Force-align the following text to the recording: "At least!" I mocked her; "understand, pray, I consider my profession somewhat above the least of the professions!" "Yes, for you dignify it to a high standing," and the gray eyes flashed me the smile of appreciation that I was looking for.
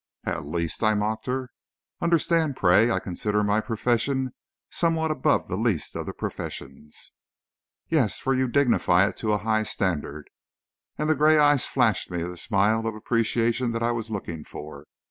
"At 0.23 0.47
least!" 0.47 0.81
I 0.81 0.95
mocked 0.95 1.27
her; 1.27 1.51
"understand, 2.01 2.55
pray, 2.55 2.89
I 2.89 2.97
consider 2.99 3.43
my 3.43 3.61
profession 3.61 4.33
somewhat 4.71 5.11
above 5.11 5.47
the 5.47 5.55
least 5.55 5.95
of 5.95 6.07
the 6.07 6.13
professions!" 6.13 7.11
"Yes, 7.87 8.19
for 8.19 8.33
you 8.33 8.47
dignify 8.47 9.07
it 9.09 9.15
to 9.17 9.31
a 9.31 9.37
high 9.37 9.61
standing," 9.61 10.23
and 10.97 11.07
the 11.07 11.13
gray 11.13 11.37
eyes 11.37 11.67
flashed 11.67 12.09
me 12.09 12.23
the 12.23 12.35
smile 12.35 12.87
of 12.87 12.95
appreciation 12.95 13.73
that 13.73 13.83
I 13.83 13.91
was 13.91 14.09
looking 14.09 14.43
for. 14.43 14.87